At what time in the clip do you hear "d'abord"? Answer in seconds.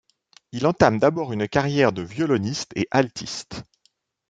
0.97-1.31